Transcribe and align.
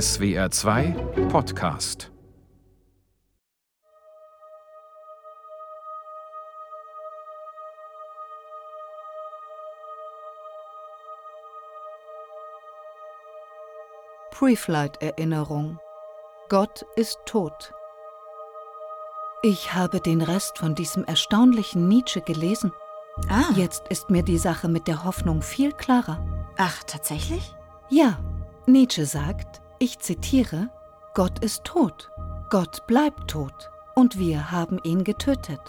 SWR 0.00 0.50
2 0.50 0.96
Podcast 1.28 2.10
Preflight-Erinnerung 14.32 15.78
Gott 16.48 16.84
ist 16.96 17.18
tot. 17.24 17.72
Ich 19.42 19.74
habe 19.74 20.00
den 20.00 20.22
Rest 20.22 20.58
von 20.58 20.74
diesem 20.74 21.04
erstaunlichen 21.04 21.86
Nietzsche 21.86 22.20
gelesen. 22.20 22.72
Ah. 23.28 23.44
Jetzt 23.54 23.86
ist 23.90 24.10
mir 24.10 24.24
die 24.24 24.38
Sache 24.38 24.66
mit 24.66 24.88
der 24.88 25.04
Hoffnung 25.04 25.40
viel 25.40 25.70
klarer. 25.70 26.48
Ach, 26.56 26.82
tatsächlich? 26.82 27.54
Ja, 27.90 28.18
Nietzsche 28.66 29.06
sagt, 29.06 29.60
ich 29.78 29.98
zitiere, 29.98 30.68
Gott 31.14 31.38
ist 31.40 31.64
tot, 31.64 32.10
Gott 32.50 32.86
bleibt 32.86 33.28
tot 33.30 33.70
und 33.94 34.18
wir 34.18 34.50
haben 34.50 34.78
ihn 34.82 35.04
getötet. 35.04 35.60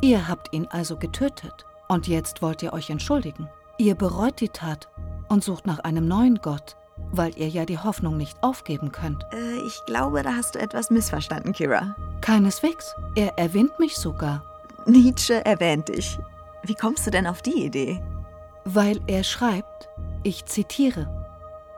Ihr 0.00 0.28
habt 0.28 0.52
ihn 0.52 0.66
also 0.70 0.96
getötet 0.96 1.64
und 1.88 2.08
jetzt 2.08 2.42
wollt 2.42 2.62
ihr 2.62 2.72
euch 2.72 2.90
entschuldigen. 2.90 3.48
Ihr 3.78 3.94
bereut 3.94 4.40
die 4.40 4.48
Tat 4.48 4.88
und 5.28 5.42
sucht 5.42 5.66
nach 5.66 5.80
einem 5.80 6.06
neuen 6.06 6.36
Gott, 6.36 6.76
weil 7.12 7.36
ihr 7.36 7.48
ja 7.48 7.64
die 7.64 7.78
Hoffnung 7.78 8.16
nicht 8.16 8.42
aufgeben 8.42 8.92
könnt. 8.92 9.24
Äh, 9.32 9.56
ich 9.66 9.80
glaube, 9.86 10.22
da 10.22 10.34
hast 10.34 10.54
du 10.54 10.60
etwas 10.60 10.90
missverstanden, 10.90 11.52
Kira. 11.52 11.96
Keineswegs. 12.20 12.94
Er 13.16 13.36
erwähnt 13.38 13.78
mich 13.80 13.96
sogar, 13.96 14.42
Nietzsche 14.86 15.44
erwähnt 15.44 15.88
dich. 15.88 16.18
Wie 16.62 16.74
kommst 16.74 17.06
du 17.06 17.10
denn 17.10 17.26
auf 17.26 17.42
die 17.42 17.64
Idee? 17.64 18.00
weil 18.64 19.00
er 19.06 19.24
schreibt, 19.24 19.88
ich 20.22 20.46
zitiere, 20.46 21.23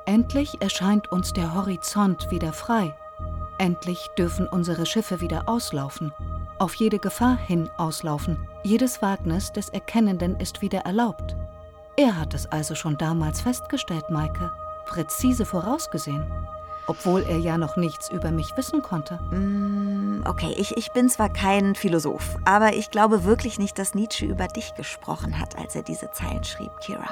Endlich 0.06 0.62
erscheint 0.62 1.10
uns 1.10 1.32
der 1.32 1.54
Horizont 1.54 2.30
wieder 2.30 2.52
frei. 2.52 2.94
Endlich 3.58 4.06
dürfen 4.16 4.46
unsere 4.46 4.86
Schiffe 4.86 5.20
wieder 5.20 5.48
auslaufen, 5.48 6.12
auf 6.58 6.74
jede 6.74 7.00
Gefahr 7.00 7.36
hin 7.36 7.68
auslaufen. 7.76 8.46
Jedes 8.62 9.02
Wagnis 9.02 9.50
des 9.50 9.68
Erkennenden 9.70 10.38
ist 10.38 10.62
wieder 10.62 10.80
erlaubt. 10.80 11.34
Er 11.96 12.20
hat 12.20 12.34
es 12.34 12.46
also 12.46 12.76
schon 12.76 12.96
damals 12.98 13.40
festgestellt, 13.40 14.08
Maike, 14.08 14.52
präzise 14.86 15.44
vorausgesehen, 15.44 16.24
obwohl 16.86 17.22
er 17.22 17.38
ja 17.38 17.58
noch 17.58 17.76
nichts 17.76 18.08
über 18.08 18.30
mich 18.30 18.56
wissen 18.56 18.82
konnte. 18.82 19.18
Mm, 19.32 20.22
okay, 20.24 20.54
ich, 20.56 20.76
ich 20.76 20.92
bin 20.92 21.08
zwar 21.08 21.30
kein 21.30 21.74
Philosoph, 21.74 22.36
aber 22.44 22.74
ich 22.74 22.92
glaube 22.92 23.24
wirklich 23.24 23.58
nicht, 23.58 23.76
dass 23.76 23.94
Nietzsche 23.94 24.26
über 24.26 24.46
dich 24.46 24.74
gesprochen 24.76 25.40
hat, 25.40 25.58
als 25.58 25.74
er 25.74 25.82
diese 25.82 26.12
Zeilen 26.12 26.44
schrieb, 26.44 26.70
Kira. 26.80 27.08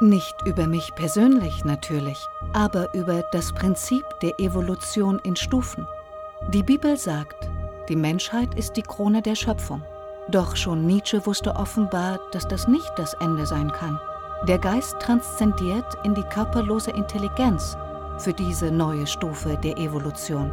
Nicht 0.00 0.46
über 0.46 0.68
mich 0.68 0.94
persönlich 0.94 1.64
natürlich, 1.64 2.24
aber 2.52 2.94
über 2.94 3.24
das 3.32 3.52
Prinzip 3.52 4.04
der 4.22 4.38
Evolution 4.38 5.18
in 5.24 5.34
Stufen. 5.34 5.88
Die 6.50 6.62
Bibel 6.62 6.96
sagt, 6.96 7.50
die 7.88 7.96
Menschheit 7.96 8.54
ist 8.54 8.76
die 8.76 8.82
Krone 8.82 9.22
der 9.22 9.34
Schöpfung. 9.34 9.82
Doch 10.28 10.54
schon 10.54 10.86
Nietzsche 10.86 11.26
wusste 11.26 11.56
offenbar, 11.56 12.20
dass 12.30 12.46
das 12.46 12.68
nicht 12.68 12.92
das 12.94 13.14
Ende 13.14 13.44
sein 13.44 13.72
kann. 13.72 13.98
Der 14.46 14.58
Geist 14.58 15.00
transzendiert 15.00 15.98
in 16.04 16.14
die 16.14 16.22
körperlose 16.22 16.92
Intelligenz 16.92 17.76
für 18.18 18.32
diese 18.32 18.70
neue 18.70 19.04
Stufe 19.04 19.58
der 19.64 19.78
Evolution. 19.78 20.52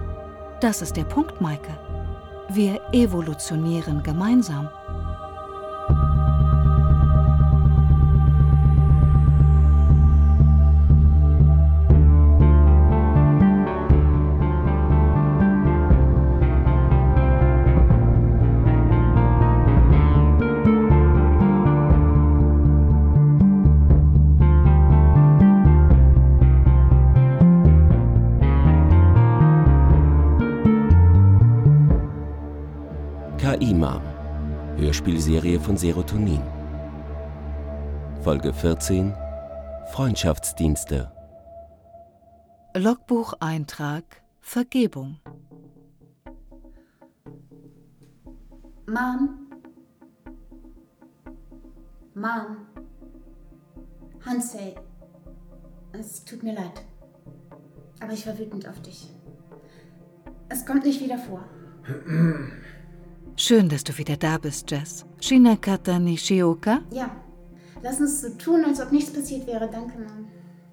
Das 0.59 0.81
ist 0.81 0.97
der 0.97 1.03
Punkt, 1.03 1.39
Maike. 1.39 1.77
Wir 2.49 2.81
evolutionieren 2.93 4.01
gemeinsam. 4.01 4.69
Hörspielserie 35.35 35.59
von 35.59 35.75
Serotonin. 35.75 36.41
Folge 38.23 38.53
14 38.53 39.13
Freundschaftsdienste. 39.91 41.11
Logbucheintrag 42.73 44.03
Vergebung. 44.39 45.19
Mom? 48.87 49.51
Mom? 52.13 52.67
Hansel, 54.25 54.75
es 55.91 56.23
tut 56.23 56.43
mir 56.43 56.53
leid. 56.53 56.81
Aber 57.99 58.13
ich 58.13 58.25
war 58.25 58.39
wütend 58.39 58.69
auf 58.69 58.81
dich. 58.81 59.09
Es 60.47 60.65
kommt 60.65 60.85
nicht 60.85 61.01
wieder 61.01 61.17
vor. 61.17 61.43
Schön, 63.37 63.67
dass 63.67 63.83
du 63.83 63.97
wieder 63.97 64.15
da 64.15 64.37
bist, 64.37 64.71
Jess. 64.71 65.05
Shinakata 65.19 65.99
Nishioka? 65.99 66.79
Ja, 66.89 67.09
lass 67.83 67.99
uns 67.99 68.21
so 68.21 68.29
tun, 68.29 68.63
als 68.65 68.79
ob 68.79 68.93
nichts 68.93 69.11
passiert 69.11 69.45
wäre. 69.45 69.69
Danke, 69.69 69.97
Mom. 69.99 70.27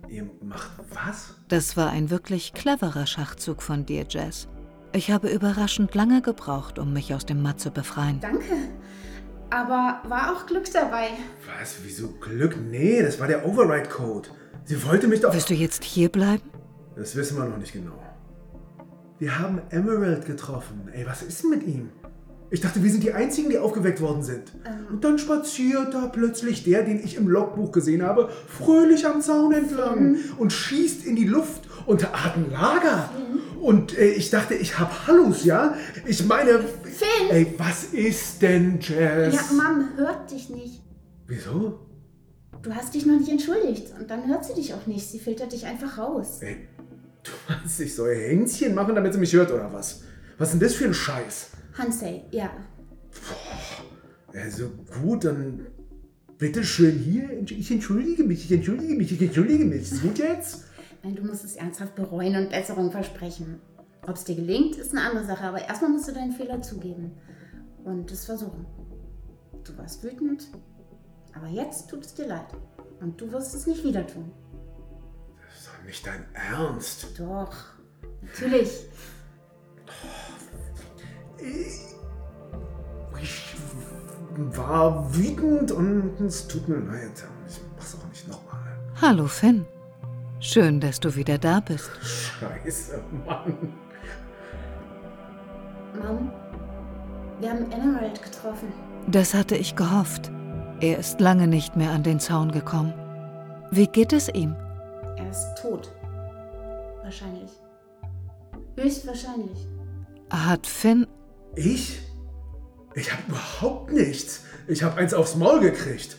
Ihr 0.08 0.30
macht 0.40 0.70
was? 0.90 1.34
Das 1.48 1.76
war 1.76 1.90
ein 1.90 2.10
wirklich 2.10 2.52
cleverer 2.52 3.06
Schachzug 3.06 3.62
von 3.62 3.84
dir, 3.84 4.06
Jess. 4.08 4.46
Ich 4.92 5.10
habe 5.10 5.28
überraschend 5.28 5.94
lange 5.96 6.22
gebraucht, 6.22 6.78
um 6.78 6.92
mich 6.92 7.12
aus 7.14 7.26
dem 7.26 7.42
Matt 7.42 7.58
zu 7.58 7.72
befreien. 7.72 8.20
Danke. 8.20 8.54
Aber 9.50 10.00
war 10.08 10.32
auch 10.32 10.46
Glück 10.46 10.70
dabei. 10.72 11.08
Was? 11.58 11.78
Wieso 11.82 12.12
Glück? 12.12 12.56
Nee, 12.70 13.02
das 13.02 13.18
war 13.18 13.26
der 13.26 13.44
Override-Code. 13.44 14.28
Sie 14.64 14.84
wollte 14.86 15.08
mich 15.08 15.20
doch. 15.20 15.34
Wirst 15.34 15.50
du 15.50 15.54
jetzt 15.54 15.82
hier 15.82 16.10
bleiben? 16.10 16.48
Das 16.94 17.16
wissen 17.16 17.36
wir 17.36 17.44
noch 17.44 17.58
nicht 17.58 17.72
genau. 17.72 18.00
Wir 19.18 19.38
haben 19.38 19.60
Emerald 19.70 20.26
getroffen. 20.26 20.88
Ey, 20.92 21.04
was 21.06 21.22
ist 21.22 21.42
denn 21.42 21.50
mit 21.50 21.66
ihm? 21.66 21.90
Ich 22.52 22.60
dachte, 22.60 22.82
wir 22.82 22.90
sind 22.90 23.02
die 23.02 23.14
Einzigen, 23.14 23.48
die 23.48 23.56
aufgeweckt 23.56 24.02
worden 24.02 24.22
sind. 24.22 24.52
Und 24.90 25.02
dann 25.02 25.18
spaziert 25.18 25.94
da 25.94 26.06
plötzlich 26.08 26.64
der, 26.64 26.82
den 26.82 27.02
ich 27.02 27.16
im 27.16 27.26
Logbuch 27.26 27.72
gesehen 27.72 28.02
habe, 28.02 28.28
fröhlich 28.46 29.06
am 29.06 29.22
Zaun 29.22 29.52
entlang 29.52 30.16
und 30.36 30.52
schießt 30.52 31.06
in 31.06 31.16
die 31.16 31.24
Luft 31.24 31.62
und 31.86 32.12
hat 32.12 32.36
ein 32.36 32.50
Lager. 32.50 33.08
Und 33.58 33.96
äh, 33.96 34.10
ich 34.10 34.28
dachte, 34.28 34.52
ich 34.52 34.78
hab 34.78 35.06
Hallus, 35.06 35.46
ja? 35.46 35.74
Ich 36.04 36.26
meine. 36.26 36.58
Finn! 36.58 37.30
Ey, 37.30 37.54
was 37.56 37.84
ist 37.84 38.42
denn, 38.42 38.78
Jess? 38.80 39.34
Ja, 39.34 39.42
Mom 39.54 39.88
hört 39.96 40.30
dich 40.30 40.50
nicht. 40.50 40.82
Wieso? 41.26 41.78
Du 42.60 42.74
hast 42.74 42.92
dich 42.94 43.06
noch 43.06 43.18
nicht 43.18 43.30
entschuldigt 43.30 43.94
und 43.98 44.10
dann 44.10 44.28
hört 44.28 44.44
sie 44.44 44.52
dich 44.52 44.74
auch 44.74 44.86
nicht. 44.86 45.10
Sie 45.10 45.20
filtert 45.20 45.52
dich 45.52 45.64
einfach 45.64 45.96
raus. 45.96 46.40
Ey, 46.40 46.68
du 47.24 47.30
meinst, 47.48 47.80
ich 47.80 47.94
soll 47.94 48.14
Händchen 48.14 48.74
machen, 48.74 48.94
damit 48.94 49.14
sie 49.14 49.20
mich 49.20 49.32
hört, 49.32 49.50
oder 49.50 49.72
was? 49.72 50.02
Was 50.36 50.48
ist 50.48 50.60
denn 50.60 50.68
das 50.68 50.74
für 50.74 50.84
ein 50.84 50.92
Scheiß? 50.92 51.48
Hansel, 51.74 52.22
ja. 52.30 52.50
Also 54.34 54.70
gut, 55.02 55.24
dann 55.24 55.66
bitteschön 56.38 56.98
hier. 56.98 57.30
Ich 57.42 57.70
entschuldige 57.70 58.24
mich, 58.24 58.44
ich 58.44 58.52
entschuldige 58.52 58.94
mich, 58.94 59.12
ich 59.12 59.22
entschuldige 59.22 59.64
mich. 59.64 59.82
Ist 59.82 60.02
gut 60.02 60.18
jetzt? 60.18 60.64
Nein, 61.02 61.16
du 61.16 61.22
musst 61.22 61.44
es 61.44 61.56
ernsthaft 61.56 61.94
bereuen 61.94 62.36
und 62.36 62.50
Besserung 62.50 62.90
versprechen. 62.90 63.60
Ob 64.06 64.16
es 64.16 64.24
dir 64.24 64.34
gelingt, 64.34 64.76
ist 64.76 64.92
eine 64.92 65.02
andere 65.02 65.24
Sache, 65.24 65.44
aber 65.44 65.62
erstmal 65.62 65.90
musst 65.90 66.08
du 66.08 66.12
deinen 66.12 66.32
Fehler 66.32 66.60
zugeben 66.62 67.12
und 67.84 68.10
es 68.10 68.24
versuchen. 68.24 68.66
Du 69.64 69.76
warst 69.78 70.02
wütend, 70.02 70.48
aber 71.34 71.46
jetzt 71.46 71.88
tut 71.88 72.04
es 72.04 72.14
dir 72.14 72.26
leid 72.26 72.46
und 73.00 73.20
du 73.20 73.30
wirst 73.30 73.54
es 73.54 73.66
nicht 73.66 73.84
wieder 73.84 74.04
tun. 74.06 74.32
Das 75.46 75.60
ist 75.60 75.68
doch 75.68 75.84
nicht 75.84 76.06
dein 76.06 76.24
Ernst. 76.34 77.06
Doch, 77.18 77.54
natürlich. 78.20 78.86
Ich 81.38 81.80
war 84.56 85.14
wütend 85.14 85.72
und 85.72 86.20
es 86.20 86.48
tut 86.48 86.68
mir 86.68 86.78
leid. 86.78 87.24
Ich 87.48 87.60
mach's 87.76 87.96
auch 87.96 88.08
nicht 88.08 88.28
nochmal. 88.28 88.60
Hallo, 89.00 89.26
Finn. 89.26 89.66
Schön, 90.40 90.80
dass 90.80 90.98
du 90.98 91.14
wieder 91.14 91.38
da 91.38 91.60
bist. 91.60 91.90
Scheiße, 92.40 93.02
Mann. 93.26 93.72
Mom, 95.94 96.32
wir 97.40 97.50
haben 97.50 97.70
Emerald 97.70 98.22
getroffen. 98.22 98.72
Das 99.06 99.34
hatte 99.34 99.56
ich 99.56 99.76
gehofft. 99.76 100.30
Er 100.80 100.98
ist 100.98 101.20
lange 101.20 101.46
nicht 101.46 101.76
mehr 101.76 101.90
an 101.90 102.02
den 102.02 102.18
Zaun 102.18 102.50
gekommen. 102.50 102.92
Wie 103.70 103.86
geht 103.86 104.12
es 104.12 104.28
ihm? 104.28 104.56
Er 105.16 105.30
ist 105.30 105.54
tot. 105.60 105.92
Wahrscheinlich. 107.02 107.50
Höchstwahrscheinlich. 108.76 109.68
Hat 110.30 110.66
Finn. 110.66 111.06
Ich? 111.56 112.00
Ich 112.94 113.12
hab 113.12 113.26
überhaupt 113.28 113.92
nichts. 113.92 114.44
Ich 114.68 114.82
hab 114.82 114.96
eins 114.96 115.14
aufs 115.14 115.36
Maul 115.36 115.60
gekriegt. 115.60 116.16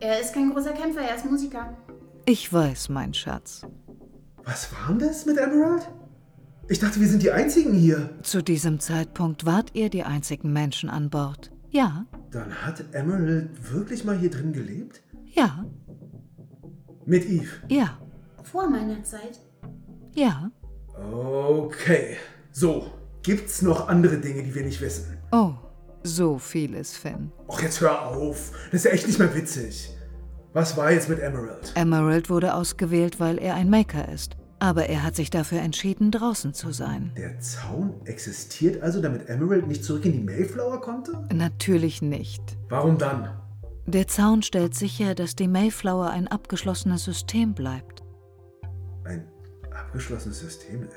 Er 0.00 0.20
ist 0.20 0.34
kein 0.34 0.50
großer 0.52 0.72
Kämpfer, 0.72 1.00
er 1.02 1.16
ist 1.16 1.24
Musiker. 1.30 1.76
Ich 2.26 2.52
weiß, 2.52 2.88
mein 2.88 3.14
Schatz. 3.14 3.62
Was 4.44 4.72
war 4.72 4.88
denn 4.88 4.98
das 5.08 5.26
mit 5.26 5.38
Emerald? 5.38 5.88
Ich 6.68 6.78
dachte, 6.80 7.00
wir 7.00 7.08
sind 7.08 7.22
die 7.22 7.30
Einzigen 7.32 7.72
hier. 7.74 8.10
Zu 8.22 8.42
diesem 8.42 8.80
Zeitpunkt 8.80 9.44
wart 9.46 9.70
ihr 9.74 9.90
die 9.90 10.02
einzigen 10.04 10.52
Menschen 10.52 10.90
an 10.90 11.10
Bord. 11.10 11.50
Ja, 11.70 12.04
Dann 12.30 12.52
hat 12.64 12.84
Emerald 12.92 13.72
wirklich 13.72 14.04
mal 14.04 14.16
hier 14.18 14.30
drin 14.30 14.52
gelebt? 14.52 15.02
ja, 15.34 15.64
Mit 17.06 17.24
Eve. 17.28 17.48
ja, 17.68 17.98
Vor 18.44 18.68
meiner 18.68 19.02
Zeit. 19.04 19.40
ja. 20.14 20.50
Okay. 20.94 22.16
So, 22.52 22.86
gibt's 23.22 23.62
noch 23.62 23.88
andere 23.88 24.18
Dinge, 24.18 24.42
die 24.42 24.54
wir 24.54 24.64
nicht 24.64 24.80
wissen? 24.80 25.18
Oh, 25.30 25.52
so 26.02 26.38
vieles, 26.38 26.96
Finn. 26.96 27.32
Och, 27.48 27.62
jetzt 27.62 27.80
hör 27.80 28.06
auf. 28.06 28.52
Das 28.70 28.80
ist 28.80 28.84
ja 28.84 28.90
echt 28.90 29.06
nicht 29.06 29.18
mehr 29.18 29.34
witzig. 29.34 29.96
Was 30.52 30.76
war 30.76 30.92
jetzt 30.92 31.08
mit 31.08 31.18
Emerald? 31.18 31.72
Emerald 31.74 32.28
wurde 32.28 32.54
ausgewählt, 32.54 33.20
weil 33.20 33.38
er 33.38 33.54
ein 33.54 33.70
Maker 33.70 34.08
ist. 34.08 34.36
Aber 34.58 34.86
er 34.86 35.02
hat 35.02 35.16
sich 35.16 35.30
dafür 35.30 35.60
entschieden, 35.60 36.10
draußen 36.10 36.54
zu 36.54 36.70
sein. 36.72 37.10
Der 37.16 37.40
Zaun 37.40 37.94
existiert 38.04 38.82
also, 38.82 39.00
damit 39.00 39.28
Emerald 39.28 39.66
nicht 39.66 39.82
zurück 39.82 40.04
in 40.04 40.12
die 40.12 40.20
Mayflower 40.20 40.80
konnte? 40.80 41.12
Natürlich 41.32 42.02
nicht. 42.02 42.42
Warum 42.68 42.98
dann? 42.98 43.30
Der 43.86 44.06
Zaun 44.06 44.42
stellt 44.42 44.74
sicher, 44.74 45.16
dass 45.16 45.34
die 45.34 45.48
Mayflower 45.48 46.10
ein 46.10 46.28
abgeschlossenes 46.28 47.04
System 47.04 47.54
bleibt. 47.54 48.04
Ein 49.04 49.26
abgeschlossenes 49.74 50.38
System? 50.38 50.88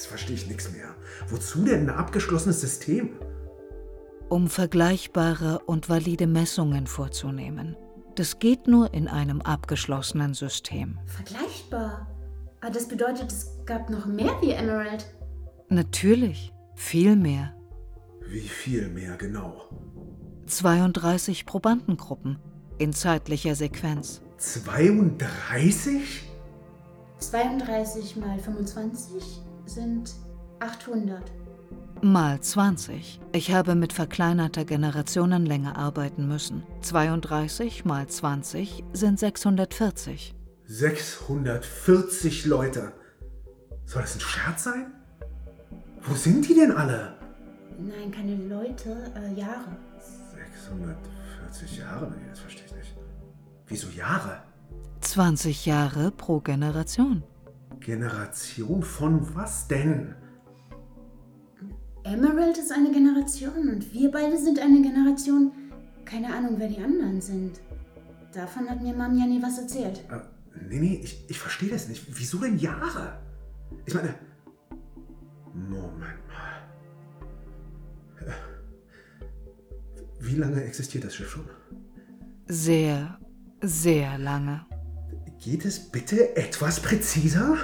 Jetzt 0.00 0.06
verstehe 0.06 0.34
ich 0.34 0.46
nichts 0.46 0.72
mehr. 0.72 0.94
Wozu 1.28 1.62
denn 1.62 1.90
ein 1.90 1.94
abgeschlossenes 1.94 2.62
System? 2.62 3.10
um 4.30 4.48
vergleichbare 4.48 5.58
und 5.66 5.90
valide 5.90 6.26
Messungen 6.26 6.86
vorzunehmen. 6.86 7.76
Das 8.14 8.38
geht 8.38 8.66
nur 8.66 8.94
in 8.94 9.08
einem 9.08 9.42
abgeschlossenen 9.42 10.32
System. 10.32 10.98
Vergleichbar. 11.04 12.06
Aber 12.62 12.70
das 12.70 12.88
bedeutet, 12.88 13.30
es 13.30 13.50
gab 13.66 13.90
noch 13.90 14.06
mehr 14.06 14.32
wie 14.40 14.52
Emerald. 14.52 15.04
Natürlich, 15.68 16.54
viel 16.76 17.14
mehr. 17.16 17.54
Wie 18.26 18.48
viel 18.48 18.88
mehr 18.88 19.18
genau? 19.18 19.68
32 20.46 21.44
Probandengruppen 21.44 22.38
in 22.78 22.94
zeitlicher 22.94 23.54
Sequenz. 23.54 24.22
32? 24.38 26.22
32 27.18 28.16
mal 28.16 28.38
25 28.38 29.42
sind 29.70 30.14
800. 30.58 31.22
Mal 32.02 32.40
20. 32.40 33.20
Ich 33.32 33.52
habe 33.52 33.74
mit 33.74 33.92
verkleinerter 33.92 34.64
Generationenlänge 34.64 35.76
arbeiten 35.76 36.26
müssen. 36.26 36.64
32 36.80 37.84
mal 37.84 38.06
20 38.08 38.84
sind 38.92 39.18
640. 39.18 40.34
640 40.66 42.46
Leute. 42.46 42.92
Soll 43.84 44.02
das 44.02 44.16
ein 44.16 44.20
Scherz 44.20 44.64
sein? 44.64 44.92
Wo 46.02 46.14
sind 46.14 46.48
die 46.48 46.54
denn 46.54 46.72
alle? 46.72 47.14
Nein, 47.78 48.10
keine 48.10 48.36
Leute, 48.36 49.12
äh, 49.14 49.38
Jahre. 49.38 49.76
640 50.34 51.78
Jahre? 51.78 52.10
Nee, 52.10 52.28
das 52.28 52.40
verstehe 52.40 52.66
ich 52.66 52.74
nicht. 52.74 52.96
Wieso 53.66 53.88
Jahre? 53.88 54.42
20 55.00 55.66
Jahre 55.66 56.10
pro 56.10 56.40
Generation. 56.40 57.22
Generation 57.80 58.82
von 58.82 59.34
was 59.34 59.66
denn? 59.68 60.14
Emerald 62.04 62.58
ist 62.58 62.72
eine 62.72 62.90
Generation 62.90 63.68
und 63.68 63.92
wir 63.92 64.10
beide 64.10 64.38
sind 64.38 64.58
eine 64.58 64.80
Generation. 64.80 65.52
Keine 66.04 66.32
Ahnung, 66.34 66.54
wer 66.58 66.68
die 66.68 66.82
anderen 66.82 67.20
sind. 67.20 67.60
Davon 68.32 68.68
hat 68.68 68.82
mir 68.82 68.94
Mom 68.94 69.18
ja 69.18 69.26
nie 69.26 69.42
was 69.42 69.58
erzählt. 69.58 70.04
Äh, 70.10 70.20
nee, 70.68 70.78
nee, 70.78 71.00
ich, 71.02 71.24
ich 71.28 71.38
verstehe 71.38 71.70
das 71.70 71.88
nicht. 71.88 72.04
Wieso 72.08 72.38
denn 72.38 72.58
Jahre? 72.58 73.20
Ich 73.86 73.94
meine. 73.94 74.14
Moment 75.52 76.26
mal. 76.28 76.60
Wie 80.20 80.36
lange 80.36 80.62
existiert 80.62 81.04
das 81.04 81.14
Schiff 81.14 81.30
schon? 81.30 81.48
Sehr, 82.46 83.18
sehr 83.62 84.18
lange. 84.18 84.66
Geht 85.42 85.64
es 85.64 85.80
bitte 85.80 86.36
etwas 86.36 86.80
präziser? 86.80 87.56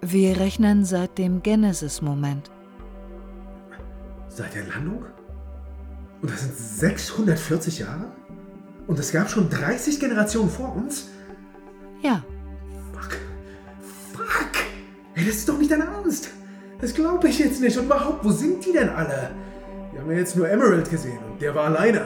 Wir 0.00 0.36
rechnen 0.40 0.84
seit 0.84 1.16
dem 1.16 1.44
Genesis-Moment. 1.44 2.50
Seit 4.28 4.56
der 4.56 4.64
Landung? 4.64 5.04
Und 6.20 6.28
das 6.28 6.40
sind 6.40 6.56
640 6.56 7.78
Jahre? 7.78 8.10
Und 8.88 8.98
es 8.98 9.12
gab 9.12 9.30
schon 9.30 9.48
30 9.48 10.00
Generationen 10.00 10.50
vor 10.50 10.74
uns? 10.74 11.08
Ja, 12.02 12.24
Fuck. 12.92 13.16
Fuck. 14.12 14.52
Ey, 15.14 15.24
das 15.24 15.36
ist 15.36 15.48
doch 15.48 15.56
nicht 15.56 15.70
dein 15.70 15.82
Ernst. 15.82 16.30
Das 16.80 16.94
glaube 16.94 17.28
ich 17.28 17.38
jetzt 17.38 17.60
nicht. 17.60 17.78
Und 17.78 17.84
überhaupt, 17.84 18.24
wo 18.24 18.32
sind 18.32 18.66
die 18.66 18.72
denn 18.72 18.88
alle? 18.88 19.30
Wir 19.92 20.00
haben 20.00 20.10
ja 20.10 20.18
jetzt 20.18 20.34
nur 20.34 20.48
Emerald 20.50 20.90
gesehen 20.90 21.20
und 21.30 21.40
der 21.40 21.54
war 21.54 21.66
alleine. 21.66 22.04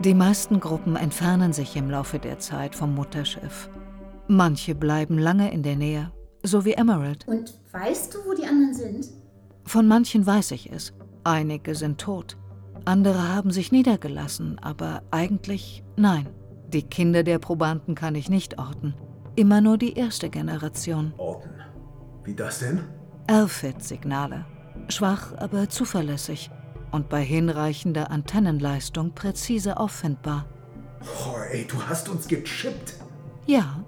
Die 0.00 0.12
meisten 0.12 0.60
Gruppen 0.60 0.96
entfernen 0.96 1.54
sich 1.54 1.76
im 1.76 1.88
Laufe 1.88 2.18
der 2.18 2.38
Zeit 2.40 2.74
vom 2.74 2.94
Mutterschiff. 2.94 3.70
Manche 4.28 4.74
bleiben 4.74 5.18
lange 5.18 5.52
in 5.52 5.62
der 5.62 5.76
Nähe, 5.76 6.10
so 6.42 6.64
wie 6.64 6.72
Emerald. 6.72 7.28
Und 7.28 7.60
weißt 7.72 8.14
du, 8.14 8.18
wo 8.26 8.34
die 8.34 8.46
anderen 8.46 8.74
sind? 8.74 9.08
Von 9.64 9.86
manchen 9.86 10.26
weiß 10.26 10.52
ich 10.52 10.72
es. 10.72 10.94
Einige 11.24 11.74
sind 11.74 12.00
tot. 12.00 12.38
Andere 12.86 13.28
haben 13.28 13.50
sich 13.50 13.72
niedergelassen, 13.72 14.58
aber 14.60 15.02
eigentlich 15.10 15.84
nein. 15.96 16.28
Die 16.68 16.82
Kinder 16.82 17.22
der 17.22 17.38
Probanden 17.38 17.94
kann 17.94 18.14
ich 18.14 18.28
nicht 18.28 18.58
orten. 18.58 18.94
Immer 19.36 19.60
nur 19.60 19.78
die 19.78 19.94
erste 19.94 20.30
Generation. 20.30 21.12
Orten. 21.18 21.50
Wie 22.24 22.34
das 22.34 22.60
denn? 22.60 22.80
RFID-Signale. 23.30 24.46
Schwach, 24.88 25.34
aber 25.36 25.68
zuverlässig. 25.68 26.50
Und 26.90 27.08
bei 27.08 27.22
hinreichender 27.22 28.10
Antennenleistung 28.10 29.14
präzise 29.14 29.78
auffindbar. 29.78 30.46
Oh, 31.02 31.36
ey, 31.50 31.66
du 31.66 31.82
hast 31.82 32.08
uns 32.08 32.26
gechippt. 32.28 32.94
Ja, 33.46 33.83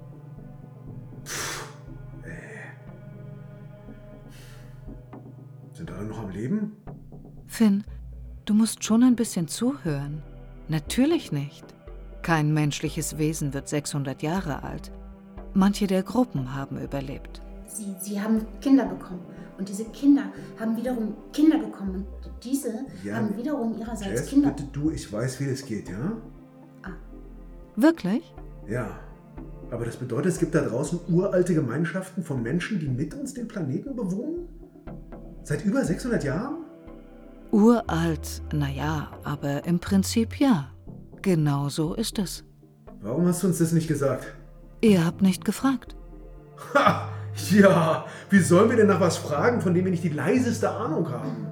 Leben? 6.37 6.73
Finn, 7.47 7.85
du 8.44 8.55
musst 8.55 8.85
schon 8.85 9.03
ein 9.03 9.17
bisschen 9.17 9.49
zuhören. 9.49 10.23
Natürlich 10.69 11.33
nicht. 11.33 11.65
Kein 12.23 12.53
menschliches 12.53 13.19
Wesen 13.19 13.55
wird 13.55 13.69
600 13.69 14.23
Jahre 14.23 14.62
alt. 14.62 14.91
Manche 15.55 15.87
der 15.87 16.03
Gruppen 16.03 16.55
haben 16.55 16.79
überlebt. 16.81 17.41
Sie, 17.67 17.94
sie 18.00 18.21
haben 18.21 18.44
Kinder 18.61 18.85
bekommen. 18.87 19.21
Und 19.59 19.69
diese 19.69 19.85
Kinder 19.87 20.25
haben 20.61 20.76
wiederum 20.76 21.14
Kinder 21.33 21.59
bekommen. 21.59 22.07
Und 22.25 22.45
diese 22.45 22.75
Ja, 23.02 23.16
haben 23.16 23.35
wiederum 23.37 23.78
ihrerseits 23.78 24.21
Jess, 24.21 24.26
Kinder. 24.28 24.50
bitte 24.50 24.69
du, 24.73 24.90
ich 24.90 25.11
weiß, 25.11 25.40
wie 25.40 25.47
das 25.47 25.64
geht, 25.64 25.88
ja? 25.88 26.16
Wirklich? 27.76 28.35
Ja. 28.69 28.99
Aber 29.71 29.85
das 29.85 29.97
bedeutet, 29.97 30.33
es 30.33 30.38
gibt 30.38 30.55
da 30.55 30.62
draußen 30.62 30.99
uralte 31.09 31.55
Gemeinschaften 31.55 32.23
von 32.23 32.43
Menschen, 32.43 32.78
die 32.81 32.88
mit 32.88 33.14
uns 33.14 33.35
den 33.35 33.49
Planeten 33.49 33.95
bewohnen? 33.97 34.49
Seit 35.47 35.65
über 35.65 35.85
600 35.85 36.25
Jahren? 36.25 36.65
Uralt, 37.53 38.43
naja, 38.53 39.12
aber 39.23 39.65
im 39.65 39.79
Prinzip 39.79 40.41
ja. 40.41 40.73
Genau 41.23 41.69
so 41.69 41.95
ist 41.95 42.19
es. 42.19 42.43
Warum 43.00 43.29
hast 43.29 43.45
du 43.45 43.47
uns 43.47 43.59
das 43.59 43.71
nicht 43.71 43.87
gesagt? 43.87 44.26
Ihr 44.81 45.07
habt 45.07 45.23
nicht 45.23 45.45
gefragt. 45.45 45.95
Ha! 46.75 47.09
Ja, 47.53 48.07
wie 48.29 48.41
sollen 48.41 48.71
wir 48.71 48.76
denn 48.76 48.88
nach 48.88 48.99
was 48.99 49.19
fragen, 49.19 49.61
von 49.61 49.73
dem 49.73 49.85
wir 49.85 49.93
nicht 49.93 50.03
die 50.03 50.09
leiseste 50.09 50.69
Ahnung 50.69 51.11
haben? 51.11 51.47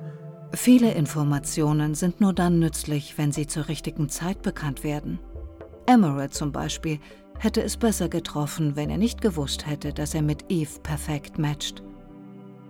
Viele 0.55 0.93
Informationen 0.93 1.95
sind 1.95 2.21
nur 2.21 2.33
dann 2.33 2.59
nützlich, 2.59 3.17
wenn 3.17 3.31
sie 3.31 3.47
zur 3.47 3.69
richtigen 3.69 4.09
Zeit 4.09 4.43
bekannt 4.43 4.83
werden. 4.83 5.21
Emerald 5.87 6.35
zum 6.35 6.51
Beispiel 6.51 6.99
hätte 7.39 7.63
es 7.63 7.77
besser 7.77 8.09
getroffen, 8.09 8.75
wenn 8.75 8.91
er 8.91 8.99
nicht 8.99 9.21
gewusst 9.21 9.69
hätte, 9.69 9.93
dass 9.93 10.15
er 10.15 10.23
mit 10.23 10.47
Eve 10.49 10.81
perfekt 10.83 11.39
matcht. 11.39 11.85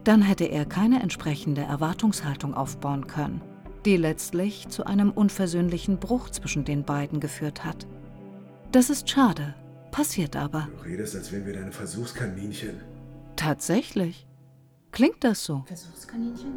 Dann 0.04 0.20
hätte 0.20 0.44
er 0.44 0.66
keine 0.66 1.02
entsprechende 1.02 1.62
Erwartungshaltung 1.62 2.52
aufbauen 2.54 3.06
können, 3.06 3.40
die 3.86 3.96
letztlich 3.96 4.68
zu 4.68 4.84
einem 4.84 5.10
unversöhnlichen 5.10 5.98
Bruch 5.98 6.28
zwischen 6.28 6.66
den 6.66 6.84
beiden 6.84 7.20
geführt 7.20 7.64
hat. 7.64 7.86
Das 8.70 8.90
ist 8.90 9.08
schade, 9.08 9.54
passiert 9.90 10.36
aber. 10.36 10.68
Du 10.76 10.84
redest, 10.84 11.16
als 11.16 11.32
wären 11.32 11.46
wir 11.46 11.54
deine 11.54 11.72
Versuchskaninchen. 11.72 12.80
Tatsächlich. 13.34 14.26
Klingt 14.92 15.24
das 15.24 15.42
so? 15.42 15.64
Versuchskaninchen? 15.66 16.52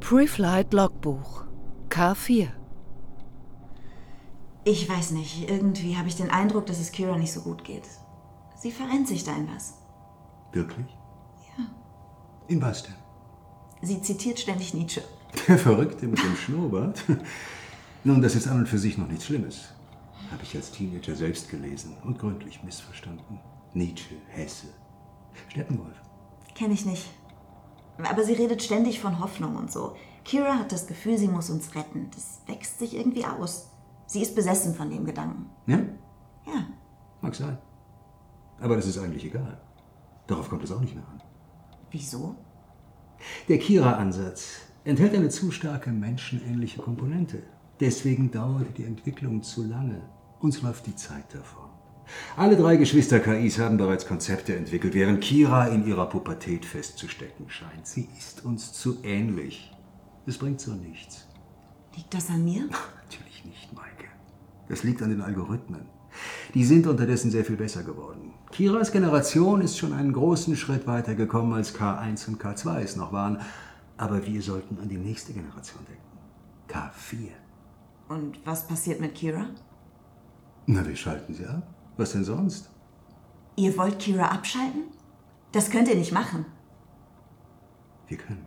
Preflight 0.00 0.72
Logbuch 0.72 1.44
K4 1.88 2.48
Ich 4.64 4.88
weiß 4.88 5.10
nicht, 5.10 5.48
irgendwie 5.50 5.96
habe 5.96 6.06
ich 6.08 6.16
den 6.16 6.30
Eindruck, 6.30 6.66
dass 6.66 6.78
es 6.78 6.92
Kira 6.92 7.18
nicht 7.18 7.32
so 7.32 7.40
gut 7.40 7.64
geht. 7.64 7.82
Sie 8.56 8.70
verrennt 8.70 9.08
sich 9.08 9.24
da 9.24 9.34
in 9.34 9.48
was. 9.52 9.74
Wirklich? 10.52 10.86
Ja. 11.58 11.64
In 12.46 12.62
was 12.62 12.84
denn? 12.84 12.94
Sie 13.80 14.00
zitiert 14.00 14.38
ständig 14.38 14.72
Nietzsche. 14.72 15.02
Der 15.48 15.58
Verrückte 15.58 16.06
mit 16.06 16.22
dem 16.22 16.36
Schnurrbart? 16.36 17.02
Nun, 18.04 18.22
das 18.22 18.36
ist 18.36 18.46
an 18.46 18.58
und 18.58 18.68
für 18.68 18.78
sich 18.78 18.96
noch 18.98 19.08
nichts 19.08 19.26
Schlimmes. 19.26 19.70
Habe 20.30 20.44
ich 20.44 20.54
als 20.54 20.70
Teenager 20.70 21.16
selbst 21.16 21.50
gelesen 21.50 21.96
und 22.04 22.20
gründlich 22.20 22.62
missverstanden. 22.62 23.40
Nietzsche, 23.74 24.14
Hesse, 24.28 24.68
Steppenwolf. 25.48 25.96
Kenne 26.54 26.74
ich 26.74 26.86
nicht. 26.86 27.10
Aber 27.98 28.22
sie 28.22 28.34
redet 28.34 28.62
ständig 28.62 29.00
von 29.00 29.18
Hoffnung 29.18 29.56
und 29.56 29.72
so. 29.72 29.96
Kira 30.24 30.58
hat 30.58 30.70
das 30.70 30.86
Gefühl, 30.86 31.18
sie 31.18 31.28
muss 31.28 31.50
uns 31.50 31.74
retten. 31.74 32.10
Das 32.14 32.42
wächst 32.46 32.78
sich 32.78 32.94
irgendwie 32.94 33.24
aus. 33.24 33.71
Sie 34.12 34.20
ist 34.20 34.34
besessen 34.34 34.74
von 34.74 34.90
dem 34.90 35.06
Gedanken. 35.06 35.46
Ja? 35.66 35.78
Ja. 36.46 36.66
Mag 37.22 37.34
sein. 37.34 37.56
Aber 38.60 38.76
das 38.76 38.86
ist 38.86 38.98
eigentlich 38.98 39.24
egal. 39.24 39.58
Darauf 40.26 40.50
kommt 40.50 40.62
es 40.64 40.70
auch 40.70 40.82
nicht 40.82 40.94
mehr 40.94 41.08
an. 41.08 41.22
Wieso? 41.90 42.36
Der 43.48 43.56
Kira-Ansatz 43.56 44.66
enthält 44.84 45.14
eine 45.14 45.30
zu 45.30 45.50
starke 45.50 45.88
menschenähnliche 45.88 46.82
Komponente. 46.82 47.42
Deswegen 47.80 48.30
dauerte 48.30 48.72
die 48.72 48.84
Entwicklung 48.84 49.42
zu 49.42 49.64
lange. 49.64 50.02
Uns 50.40 50.60
läuft 50.60 50.86
die 50.88 50.94
Zeit 50.94 51.34
davon. 51.34 51.70
Alle 52.36 52.58
drei 52.58 52.76
Geschwister-KIs 52.76 53.60
haben 53.60 53.78
bereits 53.78 54.06
Konzepte 54.06 54.54
entwickelt, 54.54 54.92
während 54.92 55.22
Kira 55.22 55.68
in 55.68 55.86
ihrer 55.86 56.06
Pubertät 56.06 56.66
festzustecken 56.66 57.48
scheint. 57.48 57.86
Sie 57.86 58.10
ist 58.18 58.44
uns 58.44 58.74
zu 58.74 59.02
ähnlich. 59.04 59.72
Es 60.26 60.36
bringt 60.36 60.60
so 60.60 60.74
nichts. 60.74 61.26
Liegt 61.96 62.12
das 62.12 62.28
an 62.28 62.44
mir? 62.44 62.68
Natürlich 63.04 63.44
nicht, 63.46 63.72
Maike. 63.72 63.91
Das 64.72 64.84
liegt 64.84 65.02
an 65.02 65.10
den 65.10 65.20
Algorithmen. 65.20 65.82
Die 66.54 66.64
sind 66.64 66.86
unterdessen 66.86 67.30
sehr 67.30 67.44
viel 67.44 67.56
besser 67.56 67.82
geworden. 67.82 68.32
Kiras 68.52 68.90
Generation 68.90 69.60
ist 69.60 69.76
schon 69.76 69.92
einen 69.92 70.14
großen 70.14 70.56
Schritt 70.56 70.86
weiter 70.86 71.14
gekommen, 71.14 71.52
als 71.52 71.78
K1 71.78 72.26
und 72.28 72.42
K2 72.42 72.78
es 72.78 72.96
noch 72.96 73.12
waren. 73.12 73.38
Aber 73.98 74.24
wir 74.26 74.40
sollten 74.40 74.78
an 74.78 74.88
die 74.88 74.96
nächste 74.96 75.34
Generation 75.34 75.82
denken. 75.86 76.02
K4. 76.70 77.32
Und 78.08 78.38
was 78.46 78.66
passiert 78.66 78.98
mit 78.98 79.14
Kira? 79.14 79.44
Na, 80.64 80.86
wir 80.88 80.96
schalten 80.96 81.34
sie 81.34 81.44
ab. 81.44 81.66
Was 81.98 82.12
denn 82.12 82.24
sonst? 82.24 82.70
Ihr 83.56 83.76
wollt 83.76 83.98
Kira 83.98 84.28
abschalten? 84.28 84.84
Das 85.52 85.68
könnt 85.68 85.88
ihr 85.88 85.96
nicht 85.96 86.12
machen. 86.12 86.46
Wir 88.08 88.16
können. 88.16 88.46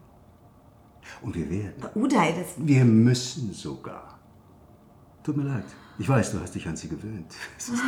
Und 1.21 1.35
wir 1.35 1.47
werden. 1.51 1.83
Uday, 1.93 2.33
das. 2.35 2.55
Wir 2.57 2.83
müssen 2.83 3.53
sogar. 3.53 4.15
Tut 5.25 5.37
mir 5.37 5.43
leid. 5.43 5.63
Ich 5.97 6.07
weiß, 6.07 6.33
du 6.33 6.39
hast 6.39 6.53
dich 6.53 6.67
an 6.67 6.75
sie 6.75 6.87
gewöhnt. 6.87 7.33
Es 7.57 7.69
ist 7.69 7.81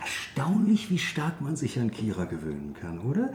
erstaunlich, 0.00 0.90
wie 0.90 0.98
stark 0.98 1.40
man 1.40 1.56
sich 1.56 1.80
an 1.80 1.90
Kira 1.90 2.24
gewöhnen 2.24 2.72
kann, 2.80 3.00
oder? 3.00 3.32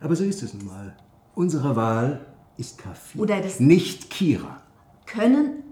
Aber 0.00 0.16
so 0.16 0.24
ist 0.24 0.42
es 0.42 0.52
nun 0.52 0.66
mal. 0.66 0.96
Unsere 1.36 1.76
Wahl 1.76 2.26
ist 2.56 2.78
Kaffee. 2.78 3.20
Uday, 3.20 3.40
das. 3.40 3.60
Nicht 3.60 4.10
Kira. 4.10 4.62
Können. 5.06 5.62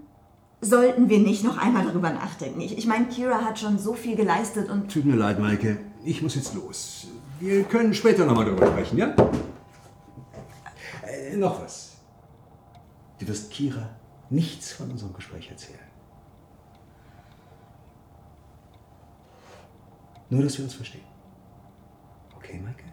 Sollten 0.61 1.09
wir 1.09 1.19
nicht 1.19 1.43
noch 1.43 1.57
einmal 1.57 1.85
darüber 1.85 2.11
nachdenken? 2.11 2.61
Ich, 2.61 2.77
ich 2.77 2.87
meine, 2.87 3.07
Kira 3.07 3.43
hat 3.43 3.59
schon 3.59 3.77
so 3.77 3.93
viel 3.93 4.15
geleistet 4.15 4.69
und. 4.69 4.89
Tut 4.89 5.03
mir 5.03 5.17
leid, 5.17 5.37
Maike. 5.39 5.79
Ich 6.05 6.21
muss 6.21 6.35
jetzt 6.35 6.55
los. 6.55 7.07
Wir 7.41 7.63
können 7.63 7.93
später 7.93 8.25
nochmal 8.25 8.45
darüber 8.45 8.67
sprechen, 8.67 8.97
ja? 8.97 9.13
Äh, 11.05 11.35
noch 11.35 11.61
was. 11.61 11.97
Du 13.19 13.27
wirst 13.27 13.51
Kira 13.51 13.89
nichts 14.29 14.71
von 14.71 14.89
unserem 14.89 15.13
Gespräch 15.13 15.49
erzählen. 15.49 15.86
Nur, 20.29 20.43
dass 20.43 20.57
wir 20.57 20.65
uns 20.65 20.73
verstehen. 20.73 21.05
Okay, 22.35 22.59
Maike? 22.59 22.83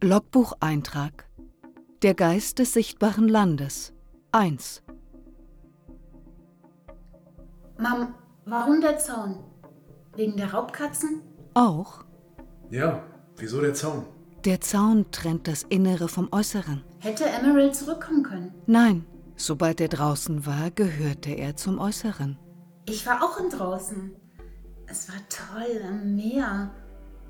Logbucheintrag 0.00 1.26
Der 2.02 2.14
Geist 2.14 2.58
des 2.58 2.74
sichtbaren 2.74 3.26
Landes 3.26 3.94
1 4.32 4.82
Mom, 7.78 8.14
warum 8.44 8.80
der 8.80 8.98
Zaun? 8.98 9.42
Wegen 10.14 10.36
der 10.36 10.52
Raubkatzen? 10.52 11.22
Auch 11.54 12.04
Ja, 12.70 13.02
wieso 13.36 13.60
der 13.60 13.74
Zaun? 13.74 14.04
Der 14.44 14.60
Zaun 14.60 15.06
trennt 15.10 15.48
das 15.48 15.62
Innere 15.70 16.08
vom 16.08 16.28
Äußeren. 16.30 16.82
Hätte 17.00 17.24
Emerald 17.24 17.74
zurückkommen 17.74 18.22
können. 18.22 18.54
Nein, 18.66 19.06
sobald 19.36 19.80
er 19.80 19.88
draußen 19.88 20.44
war, 20.44 20.70
gehörte 20.70 21.30
er 21.30 21.56
zum 21.56 21.78
Äußeren. 21.78 22.38
Ich 22.86 23.06
war 23.06 23.22
auch 23.22 23.40
im 23.40 23.48
draußen. 23.48 24.14
Es 24.86 25.08
war 25.08 25.16
toll 25.30 25.82
am 25.88 26.14
Meer. 26.14 26.70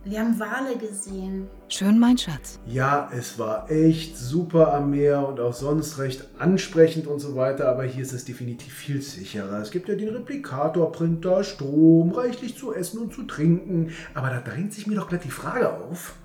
Wir 0.04 0.21
haben 0.21 0.38
Wale 0.38 0.76
gesehen. 0.76 1.49
Schön, 1.68 1.99
mein 1.99 2.18
Schatz. 2.18 2.59
Ja, 2.66 3.09
es 3.16 3.38
war 3.38 3.71
echt 3.71 4.18
super 4.18 4.75
am 4.75 4.90
Meer 4.90 5.26
und 5.26 5.40
auch 5.40 5.54
sonst 5.54 5.99
recht 5.99 6.28
ansprechend 6.38 7.06
und 7.06 7.21
so 7.21 7.37
weiter, 7.37 7.68
aber 7.68 7.85
hier 7.85 8.02
ist 8.02 8.12
es 8.12 8.25
definitiv 8.25 8.75
viel 8.75 9.00
sicherer. 9.00 9.62
Es 9.62 9.71
gibt 9.71 9.88
ja 9.88 9.94
den 9.94 10.11
Replikatorprinter, 10.11 11.42
Strom, 11.44 12.11
reichlich 12.11 12.59
zu 12.59 12.75
essen 12.75 12.99
und 12.99 13.14
zu 13.14 13.23
trinken. 13.23 13.92
Aber 14.12 14.28
da 14.28 14.40
drängt 14.40 14.75
sich 14.75 14.87
mir 14.87 14.97
doch 14.97 15.09
gleich 15.09 15.23
die 15.23 15.30
Frage 15.30 15.73
auf, 15.73 16.16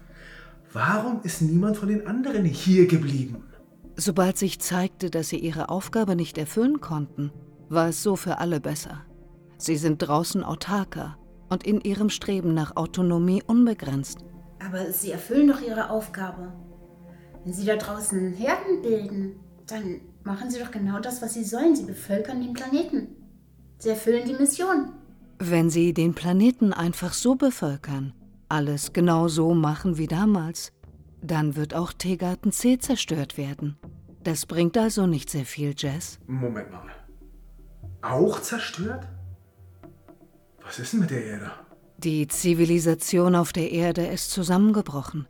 warum 0.73 1.21
ist 1.23 1.41
niemand 1.41 1.77
von 1.77 1.89
den 1.89 2.07
anderen 2.07 2.45
hier 2.45 2.87
geblieben? 2.87 3.43
Sobald 3.95 4.37
sich 4.37 4.59
zeigte, 4.59 5.09
dass 5.09 5.29
sie 5.29 5.39
ihre 5.39 5.69
Aufgabe 5.69 6.15
nicht 6.15 6.37
erfüllen 6.37 6.79
konnten, 6.79 7.31
war 7.67 7.89
es 7.89 8.01
so 8.01 8.15
für 8.15 8.37
alle 8.37 8.59
besser. 8.59 9.01
Sie 9.57 9.75
sind 9.75 9.97
draußen 9.97 10.43
autarker 10.43 11.17
und 11.49 11.65
in 11.65 11.81
ihrem 11.81 12.09
Streben 12.09 12.53
nach 12.53 12.75
Autonomie 12.75 13.43
unbegrenzt. 13.45 14.19
Aber 14.65 14.91
sie 14.91 15.11
erfüllen 15.11 15.47
doch 15.47 15.61
ihre 15.61 15.89
Aufgabe. 15.89 16.53
Wenn 17.43 17.53
sie 17.53 17.65
da 17.65 17.75
draußen 17.75 18.33
Herden 18.33 18.81
bilden, 18.81 19.35
dann 19.67 20.01
machen 20.23 20.49
sie 20.49 20.59
doch 20.59 20.71
genau 20.71 20.99
das, 20.99 21.21
was 21.21 21.33
sie 21.33 21.43
sollen. 21.43 21.75
Sie 21.75 21.85
bevölkern 21.85 22.41
den 22.41 22.53
Planeten. 22.53 23.15
Sie 23.77 23.89
erfüllen 23.89 24.27
die 24.27 24.33
Mission. 24.33 24.93
Wenn 25.39 25.69
sie 25.69 25.93
den 25.93 26.13
Planeten 26.13 26.73
einfach 26.73 27.13
so 27.13 27.35
bevölkern, 27.35 28.13
alles 28.49 28.93
genau 28.93 29.27
so 29.27 29.53
machen 29.53 29.97
wie 29.97 30.07
damals, 30.07 30.71
dann 31.21 31.55
wird 31.55 31.73
auch 31.73 31.93
Tegarten 31.93 32.51
C 32.51 32.77
zerstört 32.77 33.37
werden. 33.37 33.77
Das 34.23 34.45
bringt 34.45 34.77
also 34.77 35.07
nicht 35.07 35.29
sehr 35.29 35.45
viel, 35.45 35.73
Jess. 35.77 36.19
Moment 36.27 36.71
mal. 36.71 36.89
Auch 38.01 38.41
zerstört? 38.41 39.07
Was 40.63 40.79
ist 40.79 40.93
denn 40.93 41.01
mit 41.01 41.09
der 41.09 41.25
Erde? 41.25 41.51
Die 41.97 42.27
Zivilisation 42.27 43.35
auf 43.35 43.51
der 43.53 43.71
Erde 43.71 44.05
ist 44.07 44.31
zusammengebrochen. 44.31 45.27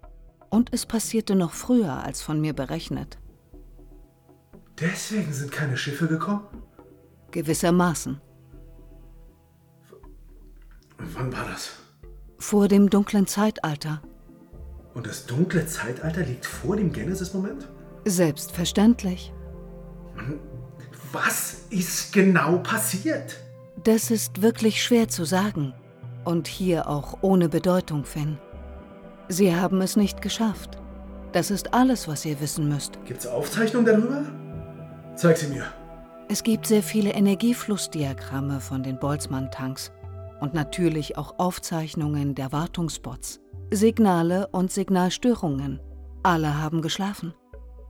Und 0.50 0.74
es 0.74 0.86
passierte 0.86 1.36
noch 1.36 1.54
früher 1.54 2.04
als 2.04 2.22
von 2.22 2.42
mir 2.42 2.54
berechnet. 2.54 3.20
Deswegen 4.80 5.32
sind 5.34 5.52
keine 5.52 5.78
Schiffe 5.78 6.08
gekommen? 6.08 6.48
Gewissermaßen. 7.32 8.20
Wann 10.98 11.32
war 11.32 11.46
das? 11.46 11.72
Vor 12.40 12.68
dem 12.68 12.90
dunklen 12.90 13.28
Zeitalter. 13.28 14.02
Und 14.94 15.06
das 15.06 15.26
dunkle 15.26 15.66
Zeitalter 15.66 16.22
liegt 16.22 16.46
vor 16.46 16.76
dem 16.76 16.92
Genesis-Moment? 16.92 17.68
Selbstverständlich. 18.06 19.34
Was 21.12 21.66
ist 21.70 22.14
genau 22.14 22.58
passiert? 22.60 23.38
Das 23.84 24.10
ist 24.10 24.42
wirklich 24.42 24.84
schwer 24.84 25.08
zu 25.08 25.26
sagen. 25.26 25.74
Und 26.26 26.48
hier 26.48 26.88
auch 26.88 27.20
ohne 27.22 27.50
Bedeutung, 27.50 28.04
Finn. 28.04 28.38
Sie 29.28 29.56
haben 29.56 29.82
es 29.82 29.96
nicht 29.96 30.22
geschafft. 30.22 30.78
Das 31.32 31.52
ist 31.52 31.74
alles, 31.74 32.08
was 32.08 32.26
ihr 32.26 32.40
wissen 32.42 32.68
müsst. 32.68 32.98
Gibt's 33.06 33.28
Aufzeichnungen 33.28 33.86
darüber? 33.86 34.24
Zeig 35.16 35.38
sie 35.38 35.48
mir. 35.48 35.66
Es 36.30 36.44
gibt 36.44 36.68
sehr 36.68 36.84
viele 36.84 37.12
Energieflussdiagramme 37.12 38.60
von 38.60 38.84
den 38.84 38.98
Boltzmann-Tanks 39.00 39.92
und 40.40 40.54
natürlich 40.54 41.18
auch 41.18 41.40
Aufzeichnungen 41.40 42.36
der 42.36 42.52
Wartungsbots, 42.52 43.40
Signale 43.72 44.48
und 44.48 44.72
Signalstörungen. 44.72 45.80
Alle 46.24 46.58
haben 46.62 46.82
geschlafen. 46.82 47.34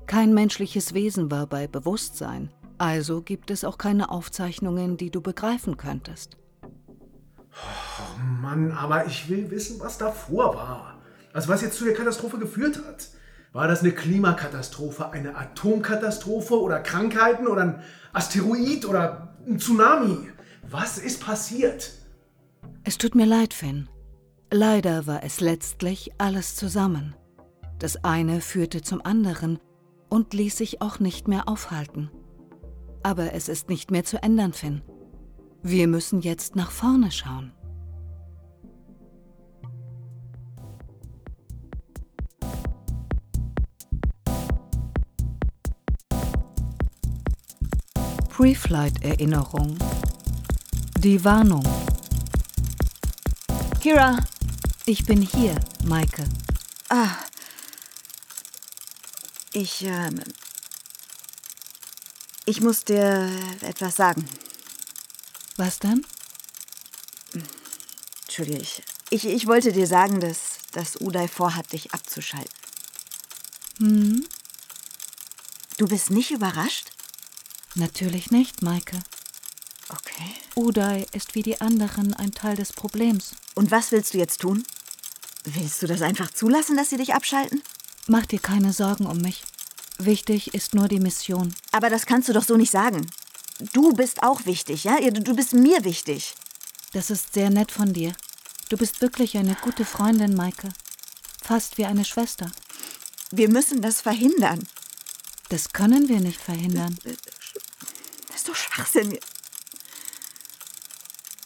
Kein 0.07 0.33
menschliches 0.33 0.93
Wesen 0.93 1.29
war 1.29 1.47
bei 1.47 1.67
Bewusstsein, 1.67 2.51
also 2.79 3.21
gibt 3.21 3.51
es 3.51 3.65
auch 3.65 3.77
keine 3.77 4.09
Aufzeichnungen, 4.09 4.95
die 4.95 5.11
du 5.11 5.21
begreifen 5.21 5.75
könntest. 5.75 6.37
Oh 7.51 8.41
Mann, 8.41 8.71
aber 8.71 9.05
ich 9.05 9.29
will 9.29 9.51
wissen, 9.51 9.79
was 9.79 9.97
davor 9.97 10.55
war. 10.55 10.99
Also 11.33 11.49
was 11.49 11.61
jetzt 11.61 11.77
zu 11.77 11.85
der 11.85 11.93
Katastrophe 11.93 12.37
geführt 12.37 12.79
hat. 12.87 13.09
War 13.51 13.67
das 13.67 13.81
eine 13.81 13.91
Klimakatastrophe, 13.91 15.11
eine 15.11 15.35
Atomkatastrophe 15.35 16.59
oder 16.59 16.79
Krankheiten 16.79 17.47
oder 17.47 17.61
ein 17.63 17.83
Asteroid 18.13 18.85
oder 18.85 19.35
ein 19.45 19.59
Tsunami? 19.59 20.29
Was 20.69 20.99
ist 20.99 21.19
passiert? 21.19 21.91
Es 22.83 22.97
tut 22.97 23.15
mir 23.15 23.25
leid, 23.25 23.53
Finn. 23.53 23.89
Leider 24.51 25.05
war 25.05 25.23
es 25.23 25.41
letztlich 25.41 26.11
alles 26.17 26.55
zusammen. 26.55 27.15
Das 27.77 28.03
eine 28.03 28.41
führte 28.41 28.81
zum 28.81 29.01
anderen 29.05 29.59
und 30.09 30.33
ließ 30.33 30.57
sich 30.57 30.81
auch 30.81 30.99
nicht 30.99 31.27
mehr 31.27 31.47
aufhalten. 31.47 32.09
Aber 33.03 33.33
es 33.33 33.47
ist 33.47 33.69
nicht 33.69 33.91
mehr 33.91 34.03
zu 34.03 34.21
ändern, 34.21 34.53
Finn. 34.53 34.81
Wir 35.61 35.87
müssen 35.87 36.21
jetzt 36.21 36.55
nach 36.55 36.71
vorne 36.71 37.11
schauen. 37.11 37.51
Preflight-Erinnerung. 48.29 49.77
Die 50.97 51.23
Warnung. 51.25 51.63
Kira! 53.89 54.23
Ich 54.85 55.03
bin 55.03 55.23
hier, 55.23 55.59
Maike. 55.83 56.23
Ah. 56.89 57.17
Ich, 59.51 59.81
ähm. 59.81 60.21
Ich 62.45 62.61
muss 62.61 62.85
dir 62.85 63.31
etwas 63.61 63.95
sagen. 63.95 64.29
Was 65.57 65.79
denn? 65.79 66.05
Entschuldige, 68.27 68.59
ich, 68.59 68.83
ich, 69.09 69.25
ich 69.25 69.47
wollte 69.47 69.71
dir 69.71 69.87
sagen, 69.87 70.19
dass, 70.19 70.59
dass 70.71 71.01
Uday 71.01 71.27
vorhat, 71.27 71.71
dich 71.71 71.91
abzuschalten. 71.91 72.53
Hm? 73.79 74.23
Du 75.77 75.87
bist 75.87 76.11
nicht 76.11 76.29
überrascht? 76.29 76.91
Natürlich 77.73 78.29
nicht, 78.29 78.61
Maike. 78.61 79.01
Uday 80.59 81.05
ist 81.13 81.35
wie 81.35 81.41
die 81.41 81.61
anderen 81.61 82.13
ein 82.13 82.31
Teil 82.31 82.57
des 82.57 82.73
Problems. 82.73 83.31
Und 83.55 83.71
was 83.71 83.93
willst 83.93 84.13
du 84.13 84.17
jetzt 84.17 84.41
tun? 84.41 84.65
Willst 85.45 85.81
du 85.81 85.87
das 85.87 86.01
einfach 86.01 86.33
zulassen, 86.33 86.75
dass 86.75 86.89
sie 86.89 86.97
dich 86.97 87.13
abschalten? 87.13 87.63
Mach 88.07 88.25
dir 88.25 88.39
keine 88.39 88.73
Sorgen 88.73 89.05
um 89.05 89.19
mich. 89.19 89.43
Wichtig 89.99 90.53
ist 90.53 90.75
nur 90.75 90.89
die 90.89 90.99
Mission. 90.99 91.55
Aber 91.71 91.89
das 91.89 92.05
kannst 92.05 92.27
du 92.27 92.33
doch 92.33 92.43
so 92.43 92.57
nicht 92.57 92.71
sagen. 92.71 93.09
Du 93.71 93.93
bist 93.93 94.21
auch 94.21 94.45
wichtig, 94.45 94.83
ja? 94.83 94.99
Du 94.99 95.33
bist 95.33 95.53
mir 95.53 95.85
wichtig. 95.85 96.35
Das 96.91 97.09
ist 97.09 97.33
sehr 97.33 97.49
nett 97.49 97.71
von 97.71 97.93
dir. 97.93 98.13
Du 98.67 98.75
bist 98.75 98.99
wirklich 98.99 99.37
eine 99.37 99.55
gute 99.55 99.85
Freundin, 99.85 100.35
Maike. 100.35 100.73
Fast 101.41 101.77
wie 101.77 101.85
eine 101.85 102.03
Schwester. 102.03 102.51
Wir 103.31 103.47
müssen 103.47 103.81
das 103.81 104.01
verhindern. 104.01 104.67
Das 105.47 105.71
können 105.71 106.09
wir 106.09 106.19
nicht 106.19 106.41
verhindern. 106.41 106.97
Das 108.27 108.35
ist 108.35 108.49
doch 108.49 108.55
Schwachsinn. 108.55 109.17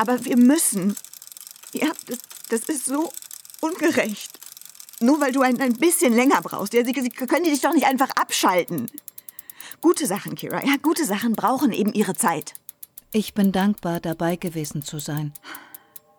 Aber 0.04 0.26
wir 0.26 0.36
müssen. 0.36 0.98
Ja, 1.72 1.88
das, 2.08 2.18
das 2.50 2.64
ist 2.64 2.86
so 2.88 3.14
ungerecht. 3.62 4.38
Nur 5.00 5.22
weil 5.22 5.32
du 5.32 5.40
ein, 5.40 5.62
ein 5.62 5.78
bisschen 5.78 6.14
länger 6.14 6.42
brauchst. 6.42 6.74
Ja, 6.74 6.84
sie, 6.84 6.94
sie 6.94 7.10
können 7.10 7.46
dich 7.46 7.62
doch 7.62 7.74
nicht 7.74 7.86
einfach 7.86 8.10
abschalten. 8.18 8.92
Gute 9.80 10.06
Sachen, 10.06 10.36
Kira. 10.36 10.62
Ja, 10.66 10.76
gute 10.82 11.06
Sachen 11.06 11.38
brauchen 11.38 11.72
eben 11.72 11.94
ihre 11.94 12.16
Zeit. 12.16 12.54
Ich 13.14 13.34
bin 13.34 13.54
dankbar, 13.54 14.02
dabei 14.02 14.36
gewesen 14.36 14.82
zu 14.84 15.00
sein. 15.00 15.32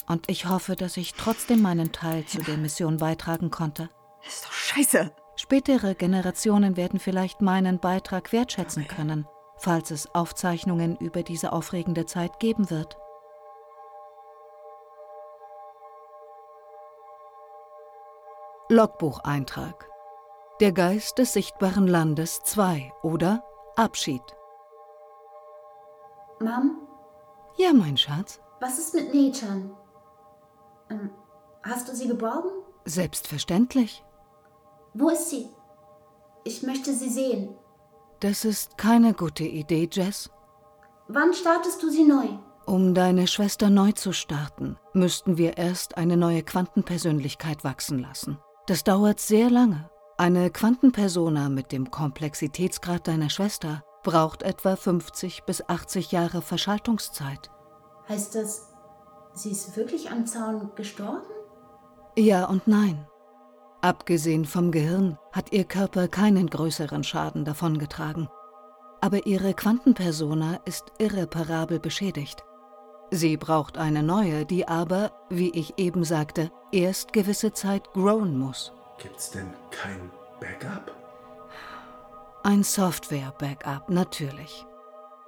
Und 0.06 0.30
ich 0.30 0.48
hoffe, 0.48 0.76
dass 0.76 0.96
ich 0.96 1.12
trotzdem 1.12 1.60
meinen 1.60 1.92
Teil 1.92 2.24
zu 2.24 2.38
der 2.38 2.56
Mission 2.56 2.96
beitragen 2.96 3.50
konnte. 3.50 3.90
Das 4.24 4.36
ist 4.36 4.44
doch 4.46 4.52
scheiße. 4.52 5.12
Spätere 5.36 5.94
Generationen 5.94 6.78
werden 6.78 7.00
vielleicht 7.00 7.42
meinen 7.42 7.80
Beitrag 7.80 8.32
wertschätzen 8.32 8.88
können, 8.88 9.26
falls 9.58 9.90
es 9.90 10.06
Aufzeichnungen 10.14 10.96
über 10.96 11.22
diese 11.22 11.52
aufregende 11.52 12.06
Zeit 12.06 12.40
geben 12.40 12.70
wird. 12.70 12.96
Logbucheintrag. 18.70 19.90
Der 20.58 20.72
Geist 20.72 21.18
des 21.18 21.34
sichtbaren 21.34 21.86
Landes 21.86 22.40
2 22.44 22.92
oder 23.02 23.44
Abschied. 23.76 24.22
Mom? 26.40 26.78
Ja, 27.58 27.74
mein 27.74 27.98
Schatz. 27.98 28.40
Was 28.60 28.78
ist 28.78 28.94
mit 28.94 29.12
Nechan? 29.12 29.76
Ähm, 30.88 31.10
hast 31.62 31.88
du 31.88 31.94
sie 31.94 32.08
geborgen? 32.08 32.48
Selbstverständlich. 32.86 34.02
Wo 34.94 35.10
ist 35.10 35.28
sie? 35.28 35.50
Ich 36.44 36.62
möchte 36.62 36.94
sie 36.94 37.10
sehen. 37.10 37.54
Das 38.20 38.46
ist 38.46 38.78
keine 38.78 39.12
gute 39.12 39.44
Idee, 39.44 39.90
Jess. 39.92 40.30
Wann 41.08 41.34
startest 41.34 41.82
du 41.82 41.90
sie 41.90 42.04
neu? 42.04 42.28
Um 42.64 42.94
deine 42.94 43.26
Schwester 43.26 43.68
neu 43.68 43.92
zu 43.92 44.14
starten, 44.14 44.78
müssten 44.94 45.36
wir 45.36 45.58
erst 45.58 45.98
eine 45.98 46.16
neue 46.16 46.42
Quantenpersönlichkeit 46.42 47.62
wachsen 47.62 47.98
lassen. 47.98 48.38
Das 48.66 48.82
dauert 48.82 49.20
sehr 49.20 49.50
lange. 49.50 49.90
Eine 50.16 50.50
Quantenpersona 50.50 51.50
mit 51.50 51.70
dem 51.70 51.90
Komplexitätsgrad 51.90 53.06
deiner 53.06 53.28
Schwester 53.28 53.84
braucht 54.02 54.42
etwa 54.42 54.76
50 54.76 55.44
bis 55.44 55.68
80 55.68 56.12
Jahre 56.12 56.40
Verschaltungszeit. 56.40 57.50
Heißt 58.08 58.34
das, 58.34 58.72
sie 59.34 59.50
ist 59.50 59.76
wirklich 59.76 60.10
am 60.10 60.26
Zaun 60.26 60.70
gestorben? 60.76 61.26
Ja 62.16 62.46
und 62.46 62.66
nein. 62.66 63.06
Abgesehen 63.82 64.46
vom 64.46 64.70
Gehirn 64.70 65.18
hat 65.32 65.52
ihr 65.52 65.64
Körper 65.64 66.08
keinen 66.08 66.48
größeren 66.48 67.04
Schaden 67.04 67.44
davongetragen. 67.44 68.28
Aber 69.02 69.26
ihre 69.26 69.52
Quantenpersona 69.52 70.60
ist 70.64 70.84
irreparabel 70.98 71.80
beschädigt. 71.80 72.44
Sie 73.10 73.36
braucht 73.36 73.78
eine 73.78 74.02
neue, 74.02 74.44
die 74.44 74.66
aber, 74.66 75.12
wie 75.30 75.50
ich 75.50 75.78
eben 75.78 76.04
sagte, 76.04 76.50
erst 76.72 77.12
gewisse 77.12 77.52
Zeit 77.52 77.92
growen 77.92 78.38
muss. 78.38 78.72
Gibt's 78.98 79.30
denn 79.30 79.52
kein 79.70 80.10
Backup? 80.40 80.92
Ein 82.42 82.62
Software-Backup, 82.62 83.88
natürlich. 83.88 84.66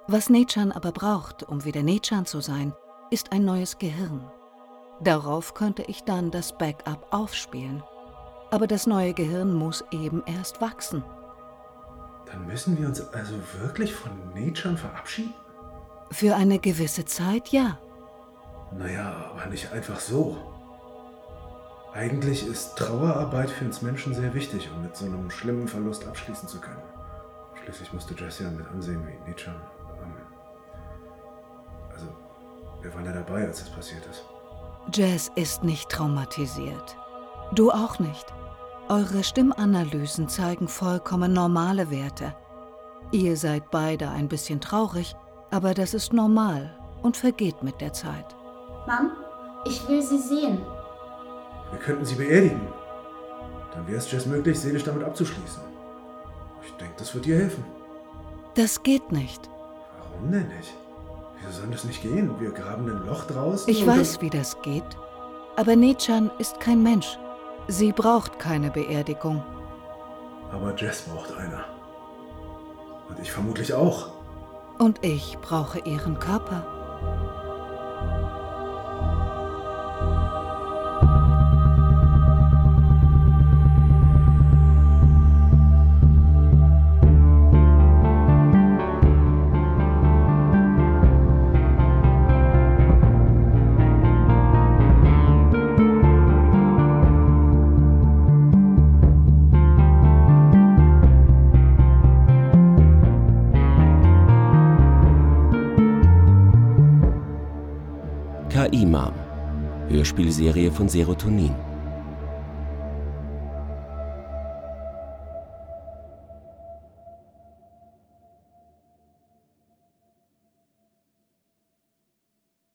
Was 0.07 0.29
Nechan 0.29 0.71
aber 0.71 0.91
braucht, 0.91 1.43
um 1.43 1.65
wieder 1.65 1.83
Nechan 1.83 2.25
zu 2.25 2.41
sein, 2.41 2.73
ist 3.09 3.31
ein 3.31 3.45
neues 3.45 3.77
Gehirn. 3.77 4.29
Darauf 5.01 5.53
könnte 5.53 5.83
ich 5.83 6.03
dann 6.03 6.31
das 6.31 6.57
Backup 6.57 7.07
aufspielen. 7.11 7.83
Aber 8.51 8.67
das 8.67 8.87
neue 8.87 9.13
Gehirn 9.13 9.53
muss 9.53 9.83
eben 9.91 10.23
erst 10.25 10.61
wachsen. 10.61 11.03
Dann 12.25 12.45
müssen 12.45 12.77
wir 12.77 12.87
uns 12.87 13.01
also 13.13 13.35
wirklich 13.59 13.93
von 13.93 14.11
Nechan 14.33 14.77
verabschieden? 14.77 15.33
Für 16.11 16.35
eine 16.35 16.59
gewisse 16.59 17.05
Zeit 17.05 17.49
ja. 17.49 17.77
Naja, 18.77 19.31
aber 19.31 19.47
nicht 19.47 19.71
einfach 19.71 19.99
so. 19.99 20.37
Eigentlich 21.93 22.45
ist 22.47 22.77
Trauerarbeit 22.77 23.49
für 23.49 23.65
uns 23.65 23.81
Menschen 23.81 24.13
sehr 24.13 24.33
wichtig, 24.33 24.69
um 24.71 24.83
mit 24.83 24.95
so 24.95 25.05
einem 25.05 25.31
schlimmen 25.31 25.67
Verlust 25.67 26.07
abschließen 26.07 26.47
zu 26.47 26.59
können. 26.59 26.81
Schließlich 27.63 27.91
musste 27.91 28.13
Jesse 28.13 28.43
ja 28.43 28.51
mit 28.51 28.67
ansehen, 28.67 29.05
wie 29.07 29.29
Nietzsche. 29.29 29.53
Also, 31.93 32.07
wir 32.81 32.93
waren 32.93 33.05
ja 33.05 33.13
dabei, 33.13 33.47
als 33.47 33.61
es 33.61 33.69
passiert 33.69 34.05
ist. 34.05 34.23
Jazz 34.93 35.31
ist 35.35 35.63
nicht 35.63 35.89
traumatisiert. 35.89 36.95
Du 37.53 37.71
auch 37.71 37.99
nicht. 37.99 38.25
Eure 38.89 39.23
Stimmanalysen 39.23 40.29
zeigen 40.29 40.67
vollkommen 40.67 41.33
normale 41.33 41.91
Werte. 41.91 42.35
Ihr 43.11 43.35
seid 43.35 43.71
beide 43.71 44.09
ein 44.09 44.27
bisschen 44.27 44.61
traurig, 44.61 45.15
aber 45.51 45.73
das 45.73 45.93
ist 45.93 46.13
normal 46.13 46.75
und 47.01 47.17
vergeht 47.17 47.63
mit 47.63 47.79
der 47.81 47.93
Zeit. 47.93 48.35
Mom, 48.87 49.11
ich 49.65 49.87
will 49.87 50.01
sie 50.01 50.19
sehen. 50.19 50.59
Wir 51.71 51.79
könnten 51.79 52.05
sie 52.05 52.15
beerdigen. 52.15 52.61
Dann 53.73 53.87
wäre 53.87 53.97
es 53.97 54.11
Jess 54.11 54.25
möglich, 54.25 54.59
seelisch 54.59 54.83
damit 54.83 55.03
abzuschließen. 55.03 55.61
Ich 56.65 56.73
denke, 56.73 56.95
das 56.97 57.13
wird 57.13 57.25
ihr 57.27 57.37
helfen. 57.37 57.63
Das 58.55 58.81
geht 58.81 59.11
nicht. 59.11 59.49
Warum 59.99 60.31
denn 60.31 60.47
nicht? 60.47 60.73
Wieso 61.39 61.61
soll 61.61 61.71
das 61.71 61.83
nicht 61.83 62.01
gehen? 62.01 62.39
Wir 62.39 62.51
graben 62.51 62.89
ein 62.89 63.05
Loch 63.05 63.25
draußen. 63.25 63.69
Ich 63.69 63.85
weiß, 63.85 64.21
wie 64.21 64.29
das 64.29 64.59
geht. 64.61 64.97
Aber 65.55 65.75
Nechan 65.75 66.31
ist 66.39 66.59
kein 66.59 66.81
Mensch. 66.81 67.17
Sie 67.67 67.91
braucht 67.91 68.39
keine 68.39 68.71
Beerdigung. 68.71 69.43
Aber 70.51 70.75
Jess 70.75 71.01
braucht 71.01 71.35
eine. 71.37 71.63
Und 73.09 73.19
ich 73.19 73.31
vermutlich 73.31 73.73
auch. 73.73 74.09
Und 74.77 75.03
ich 75.03 75.37
brauche 75.41 75.79
ihren 75.79 76.19
Körper. 76.19 76.65
KI-Mom. 108.67 109.13
Hörspielserie 109.89 110.71
von 110.71 110.89
Serotonin. 110.89 111.66